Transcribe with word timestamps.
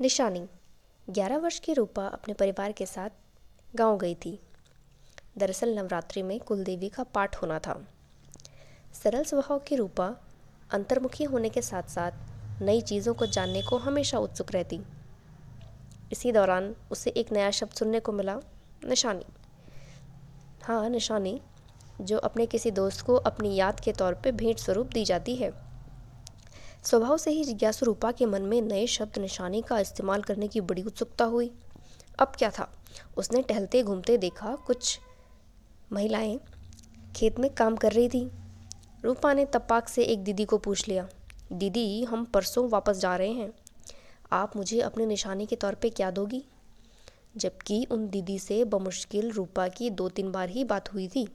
निशानी। 0.00 0.48
ग्यारह 1.10 1.38
वर्ष 1.38 1.58
की 1.58 1.72
रूपा 1.72 2.06
अपने 2.06 2.34
परिवार 2.34 2.72
के 2.72 2.86
साथ 2.86 3.10
गाँव 3.74 3.98
गई 3.98 4.14
थी। 4.14 4.40
दरअसल 5.38 5.78
नवरात्रि 5.78 6.22
में 6.22 6.40
कुलदेवी 6.40 6.88
का 6.88 7.02
पाठ 7.02 7.36
होना 7.36 7.58
था। 7.58 7.86
सरल 8.94 9.24
स्वभाव 9.24 9.58
की 9.58 9.76
रूपा 9.76 10.16
अंतर्मुखी 10.70 11.24
होने 11.24 11.48
के 11.48 11.62
साथ 11.62 11.82
साथ 11.82 12.10
नई 12.62 12.80
चीज़ों 12.80 13.14
को 13.14 13.26
जानने 13.26 13.62
को 13.62 13.76
हमेशा 13.76 14.18
उत्सुक 14.18 14.52
रहती। 14.52 14.80
इसी 16.12 16.32
दौरान 16.32 16.74
उसे 16.90 17.10
एक 17.10 17.32
नया 17.32 17.50
शब्द 17.50 17.72
सुनने 17.72 18.00
को 18.00 18.12
मिला, 18.12 18.40
निशानी। 18.84 19.24
हाँ 20.62 20.88
निशानी, 20.88 21.40
जो 22.00 22.18
अपने 22.18 22.46
किसी 22.46 22.70
दोस्त 22.70 23.06
को 23.06 23.14
अपनी 23.14 23.54
याद 23.54 23.80
के 23.80 23.92
तौर 23.92 24.14
पे 24.14 24.32
भेंट 24.32 24.58
स्वरूप 24.58 24.86
दी 24.86 25.04
जाती 25.04 25.36
है। 25.36 25.67
स्वभाव 26.84 27.16
से 27.16 27.30
ही 27.30 27.44
जिज्ञासु 27.44 27.86
रूपा 27.86 28.12
के 28.12 28.26
मन 28.26 28.42
में 28.42 28.62
नए 28.62 28.86
शब्द 28.86 29.18
निशानी 29.18 29.62
का 29.62 29.78
इस्तेमाल 29.78 30.22
करने 30.22 30.48
की 30.48 30.60
बड़ी 30.60 30.82
उत्सुकता 30.82 31.24
हुई। 31.24 31.50
अब 32.18 32.32
क्या 32.38 32.50
था? 32.50 32.72
उसने 33.16 33.42
टहलते 33.42 33.82
घूमते 33.82 34.18
देखा 34.18 34.56
कुछ 34.56 34.98
महिलाएँ 35.92 36.40
खेत 37.16 37.38
में 37.38 37.54
काम 37.54 37.76
कर 37.76 37.92
रही 37.92 38.08
थी। 38.08 38.30
रूपा 39.04 39.32
ने 39.32 39.44
तपाक 39.44 39.88
से 39.88 40.02
एक 40.02 40.24
दीदी 40.24 40.44
को 40.44 40.58
पूछ 40.58 40.88
लिया, 40.88 41.08
दीदी, 41.52 42.04
हम 42.04 42.24
परसों 42.24 42.68
वापस 42.68 42.96
जा 42.96 43.16
रहे 43.16 43.32
हैं। 43.32 43.52
आप 44.32 44.56
मुझे 44.56 44.80
अपने 44.80 45.06
निशानी 45.06 45.46
के 45.46 45.56
तौर 45.56 45.74
पे 45.74 45.90
क्या 45.90 46.10
दोगी? 46.10 46.44
जबकि 47.36 47.86
उन 47.90 48.08
दीदी 48.08 48.38
से 48.38 48.64
बमुश्किल 48.64 49.30
रूपा 49.30 49.68
की 49.68 49.90
दो 49.90 50.08
तीन 50.08 50.32
बार 50.32 50.48
ही 50.48 50.64
बात 50.64 50.92
हुई 50.92 51.08
थी। 51.08 51.28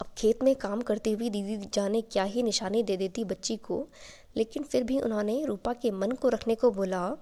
अब 0.00 0.06
खेत 0.18 0.42
में 0.42 0.54
काम 0.56 0.82
करती 0.82 1.12
हुई 1.12 1.30
दीदी 1.30 1.56
जाने 1.74 2.00
क्या 2.02 2.24
ही 2.24 2.42
निशानी 2.42 2.82
दे 2.82 2.96
देती 2.96 3.24
बच्ची 3.24 3.56
को। 3.56 3.86
लेकिन 4.36 4.62
फिर 4.62 4.84
भी 4.84 5.00
उन्होंने 5.00 5.44
रूपा 5.44 5.72
के 5.72 5.90
मन 5.90 6.10
को 6.12 6.28
रखने 6.28 6.54
को 6.54 6.70
बोला, 6.70 7.16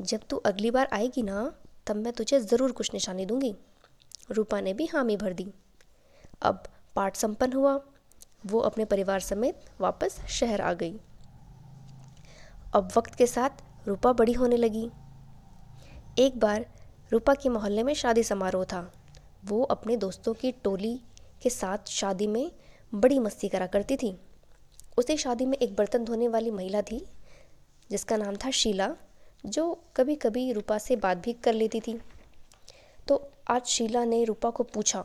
जब 0.00 0.20
तू 0.30 0.36
अगली 0.36 0.70
बार 0.70 0.88
आएगी 0.92 1.22
ना, 1.22 1.52
तब 1.86 1.96
मैं 1.96 2.12
तुझे 2.12 2.40
ज़रूर 2.40 2.72
कुछ 2.72 2.90
निशानी 2.94 3.26
दूँगी। 3.26 3.54
रूपा 4.30 4.60
ने 4.60 4.72
भी 4.74 4.86
हामी 4.86 5.16
भर 5.16 5.32
दी। 5.32 5.52
अब 6.42 6.62
पाठ 6.96 7.16
संपन्न 7.16 7.52
हुआ। 7.52 7.80
वो 8.46 8.58
अपने 8.60 8.84
परिवार 8.84 9.20
समेत 9.20 9.64
वापस 9.80 10.20
शहर 10.28 10.60
आ 10.60 10.72
गई। 10.72 10.98
अब 12.74 12.90
वक्त 12.96 13.14
के 13.14 13.26
साथ 13.26 13.62
रूपा 13.88 14.12
बड़ी 14.12 14.32
होने 14.32 14.56
लगी। 14.56 14.90
एक 16.18 16.38
बार 16.40 16.66
रूपा 17.12 17.34
के 17.34 17.48
मोहल्ले 17.48 17.82
में 17.82 17.94
शादी 17.94 18.22
समारोह 18.22 18.64
था। 18.64 18.92
वो 19.44 19.62
अपने 19.62 19.96
दोस्तों 19.96 20.34
की 20.34 20.52
टोली 20.52 21.00
के 21.42 21.50
साथ 21.50 21.78
शादी 21.88 22.26
में 22.26 22.52
बड़ी 22.94 23.18
मस्ती 23.18 23.48
करा 23.48 23.66
करती 23.66 23.96
थी। 23.96 24.18
उसे 24.98 25.16
शादी 25.16 25.46
में 25.46 25.58
एक 25.58 25.76
बर्तन 25.76 26.04
धोने 26.04 26.28
वाली 26.28 26.50
महिला 26.50 26.82
थी, 26.82 27.06
जिसका 27.90 28.16
नाम 28.16 28.36
था 28.36 28.50
शीला, 28.50 28.96
जो 29.46 29.84
कभी 29.96 30.14
कभी 30.14 30.52
रूपा 30.52 30.78
से 30.78 30.96
बात 30.96 31.18
भी 31.18 31.32
कर 31.32 31.52
लेती 31.52 31.80
थी। 31.80 32.00
तो 33.08 33.30
आज 33.50 33.66
शीला 33.66 34.04
ने 34.04 34.24
रूपा 34.24 34.50
को 34.50 34.62
पूछा, 34.62 35.04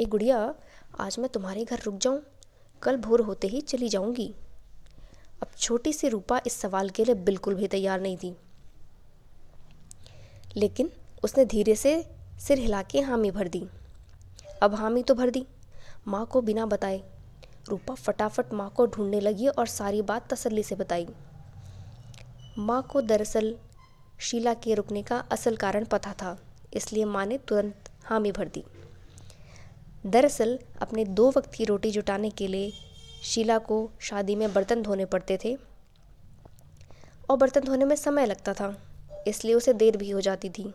ए 0.00 0.04
गुड़िया, 0.04 0.54
आज 1.00 1.18
मैं 1.18 1.28
तुम्हारे 1.28 1.64
घर 1.64 1.80
रुक 1.80 1.94
जाऊँ? 1.98 2.22
कल 2.82 2.96
भोर 2.96 3.20
होते 3.20 3.48
ही 3.48 3.60
चली 3.60 3.88
जाऊँगी। 3.88 4.34
अब 5.42 5.48
छोटी 5.58 5.92
सी 5.92 6.08
रूपा 6.08 6.40
इस 6.46 6.52
सवाल 6.52 6.90
के 6.90 7.04
लिए 7.04 7.14
बिल्कुल 7.14 7.54
भी 7.54 7.66
तैयार 7.66 8.00
नहीं 8.00 8.16
थी। 8.16 8.36
लेकिन 10.56 10.90
उसने 11.24 11.44
धीरे 11.44 11.74
से 11.74 12.10
सिर 12.38 12.58
हिला 12.58 12.82
के 12.82 13.00
हामी 13.00 13.30
भर 13.30 13.48
दी। 13.48 13.68
अब 14.62 14.74
हामी 14.74 15.02
तो 15.02 15.14
भर 15.14 15.30
दी। 15.30 15.46
माँ 16.08 16.26
को 16.26 16.40
बिना 16.40 16.66
बताए। 16.66 17.02
रूपा 17.68 17.94
फटाफट 17.94 18.52
माँ 18.52 18.70
को 18.70 18.86
ढूँढने 18.86 19.20
लगी 19.20 19.48
और 19.48 19.66
सारी 19.66 20.02
बात 20.02 20.32
तसल्ली 20.32 20.62
से 20.62 20.74
बताई। 20.74 21.06
माँ 22.58 22.82
को 22.82 23.00
दरअसल 23.00 23.56
शीला 24.20 24.54
के 24.54 24.74
रुकने 24.74 25.02
का 25.02 25.18
असल 25.18 25.56
कारण 25.56 25.84
पता 25.84 26.12
था, 26.12 26.38
इसलिए 26.74 27.04
माँ 27.04 27.26
ने 27.26 27.38
तुरंत 27.38 27.90
हामी 28.04 28.32
भर 28.32 28.48
दी। 28.48 28.64
दरअसल, 30.06 30.58
अपने 30.82 31.04
दो 31.04 31.30
वक्त 31.30 31.54
की 31.54 31.64
रोटी 31.64 31.90
जुटाने 31.90 32.30
के 32.30 32.46
लिए 32.46 32.72
शीला 33.22 33.58
को 33.58 33.90
शादी 34.00 34.34
में 34.34 34.52
बर्तन 34.52 34.82
धोने 34.82 35.04
पड़ते 35.04 35.38
थे। 35.44 35.58
और 37.30 37.36
बर्तन 37.36 37.60
धोने 37.60 37.84
में 37.84 37.96
समय 37.96 38.26
लगता 38.26 38.54
था, 38.54 38.76
इसलिए 39.28 39.54
उसे 39.54 39.72
देर 39.72 39.96
भी 39.96 40.10
हो 40.10 40.20
जाती 40.20 40.50
थी। 40.50 40.74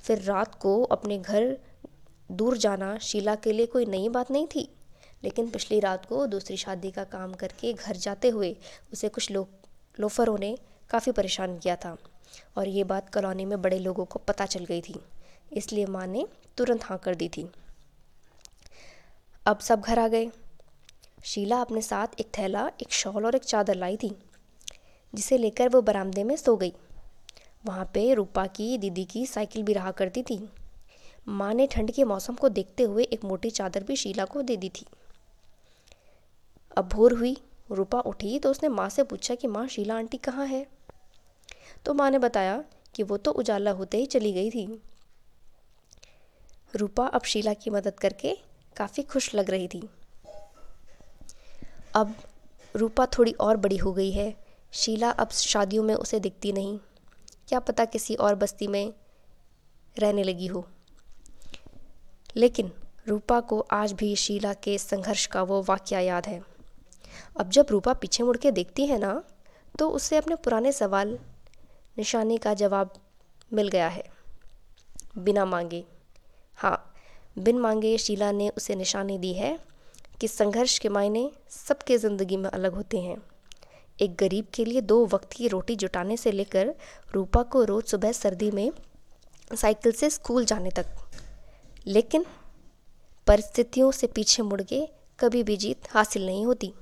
फिर 0.00 0.22
रात 0.22 0.54
को 0.54 0.82
अपने 0.82 1.18
घर 1.18 1.58
दूर 2.30 2.56
जाना 2.56 2.98
शीला 2.98 3.34
के 3.34 3.52
लिए 3.52 3.66
कोई 3.66 3.86
नई 3.86 4.08
बात 4.08 4.30
नहीं 4.30 4.46
थी। 4.46 4.68
लेकिन 5.24 5.50
पिछली 5.50 5.80
रात 5.80 6.06
को 6.06 6.26
दूसरी 6.26 6.56
शादी 6.56 6.90
का 6.90 7.04
काम 7.04 7.32
करके 7.32 7.72
घर 7.72 7.96
जाते 7.96 8.28
हुए 8.28 8.56
उसे 8.92 9.08
कुछ 9.08 9.30
लोग 9.30 9.48
लोफरों 10.00 10.38
ने 10.38 10.58
काफ़ी 10.90 11.12
परेशान 11.12 11.58
किया 11.58 11.76
था। 11.76 11.96
और 12.56 12.68
ये 12.68 12.84
बात 12.84 13.14
कॉलोनी 13.14 13.44
में 13.44 13.62
बड़े 13.62 13.78
लोगों 13.78 14.04
को 14.04 14.18
पता 14.18 14.46
चल 14.46 14.64
गई 14.64 14.80
थी। 14.80 15.00
इसलिए 15.52 15.86
माँ 15.86 16.06
ने 16.06 16.26
तुरंत 16.56 16.84
हाँ 16.84 16.98
कर 16.98 17.14
दी 17.14 17.28
थी। 17.28 17.48
अब 19.46 19.58
सब 19.58 19.80
घर 19.80 19.98
आ 19.98 20.08
गए। 20.08 20.30
शीला 21.24 21.60
अपने 21.60 21.82
साथ 21.82 22.20
एक 22.20 22.26
थैला, 22.38 22.70
एक 22.82 22.92
शॉल 22.92 23.26
और 23.26 23.34
एक 23.34 23.44
चादर 23.44 23.74
लाई 23.74 23.96
थी, 23.96 24.18
जिसे 25.14 25.38
लेकर 25.38 25.68
वो 25.68 25.82
बरामदे 25.82 26.24
में 26.24 26.36
सो 26.36 26.56
गई। 26.56 26.72
वहाँ 27.66 27.90
पे 27.94 28.14
रूपा 28.14 28.46
की 28.46 28.78
दीदी 28.78 29.04
की 29.04 29.26
साइकिल 29.26 29.62
भी 29.62 29.72
रहा 29.72 29.90
करती 29.90 30.22
थी। 30.22 30.48
माँ 31.28 31.54
ने 31.54 31.66
ठंड 31.66 31.90
के 31.90 32.04
मौसम 32.04 32.34
को 32.34 32.48
देखते 32.48 32.82
हुए 32.82 33.04
एक 33.04 33.24
मोटी 33.24 33.50
चादर 33.50 33.82
भी 33.82 33.96
शीला 33.96 34.24
को 34.24 34.42
दे 34.42 34.56
दी 34.56 34.68
थी। 34.68 34.86
अब 36.76 36.88
भोर 36.88 37.12
हुई, 37.12 37.36
रूपा 37.70 38.00
उठी 38.00 38.38
तो 38.38 38.50
उसने 38.50 38.68
माँ 38.68 38.88
से 38.88 39.02
पूछा 39.02 39.34
कि, 39.34 39.46
माँ, 39.46 39.68
शीला 39.68 39.94
आंटी 39.94 40.16
कहाँ 40.16 40.46
है? 40.46 40.66
तो 41.84 41.94
माँ 41.94 42.10
ने 42.10 42.18
बताया 42.18 42.64
कि 42.94 43.02
वो 43.02 43.16
तो 43.16 43.30
उजाला 43.30 43.70
होते 43.70 43.98
ही 43.98 44.06
चली 44.06 44.32
गई 44.32 44.50
थी। 44.50 44.82
रूपा 46.76 47.06
अब 47.06 47.22
शीला 47.22 47.54
की 47.54 47.70
मदद 47.70 48.00
करके 48.00 48.36
काफ़ी 48.76 49.02
खुश 49.02 49.34
लग 49.34 49.50
रही 49.50 49.68
थी। 49.68 49.88
अब 51.94 52.14
रूपा 52.76 53.06
थोड़ी 53.06 53.32
और 53.32 53.56
बड़ी 53.56 53.76
हो 53.76 53.92
गई 53.92 54.10
है। 54.10 54.34
शीला 54.72 55.10
अब 55.10 55.28
शादियों 55.28 55.82
में 55.82 55.94
उसे 55.94 56.20
दिखती 56.20 56.52
नहीं। 56.52 56.78
क्या 57.48 57.60
पता 57.60 57.84
किसी 57.84 58.14
और 58.14 58.34
बस्ती 58.34 58.66
में 58.66 58.92
रहने 59.98 60.22
लगी 60.22 60.46
हो। 60.46 60.68
लेकिन 62.36 62.70
रूपा 63.08 63.40
को 63.40 63.60
आज 63.72 63.92
भी 63.92 64.14
शीला 64.16 64.52
के 64.54 64.76
संघर्ष 64.78 65.26
का 65.26 65.42
वो 65.42 65.62
वाक्य 65.62 66.00
याद 66.00 66.26
है। 66.26 66.40
अब 67.40 67.50
जब 67.50 67.66
रूपा 67.70 67.92
पीछे 67.94 68.22
मुड़ 68.22 68.36
के 68.36 68.50
देखती 68.50 68.86
है 68.86 68.98
ना 68.98 69.22
तो 69.74 69.88
उससे 69.90 70.16
अपने 70.16 70.34
पुराने 70.34 70.72
सवाल, 70.72 71.18
निशाने 71.98 72.36
का 72.36 72.54
जवाब 72.54 72.92
मिल 73.50 73.68
गया 73.68 73.88
है। 73.88 74.04
बिना 75.18 75.44
मांगे। 75.44 75.84
हाँ 76.58 76.92
बिन 77.38 77.58
मांगे 77.58 77.96
शीला 77.98 78.30
ने 78.32 78.48
उसे 78.48 78.74
निशानी 78.74 79.18
दी 79.18 79.32
है 79.32 79.58
कि 80.20 80.28
संघर्ष 80.28 80.78
के 80.78 80.88
मायने 80.88 81.30
सबके 81.50 81.98
ज़िंदगी 81.98 82.36
में 82.36 82.48
अलग 82.50 82.74
होते 82.74 83.00
हैं। 83.00 83.16
एक 83.98 84.16
गरीब 84.16 84.46
के 84.54 84.64
लिए 84.64 84.80
दो 84.82 85.04
वक्त 85.06 85.32
की 85.32 85.48
रोटी 85.48 85.76
जुटाने 85.76 86.16
से 86.16 86.32
लेकर 86.32 86.74
रूपा 87.12 87.42
को 87.42 87.62
रोज़ 87.64 87.84
सुबह 87.86 88.12
सर्दी 88.12 88.50
में 88.50 88.70
साइकिल 89.50 89.92
से 89.92 90.10
स्कूल 90.10 90.44
जाने 90.44 90.70
तक। 90.70 90.86
लेकिन 91.86 92.24
परिस्थितियों 93.26 93.90
से 93.90 94.06
पीछे 94.06 94.42
मुड़ 94.42 94.62
के 94.62 94.88
कभी 95.20 95.42
भी 95.42 95.56
जीत 95.56 95.78
हासिल 95.90 96.26
नहीं 96.26 96.46
होती। 96.46 96.72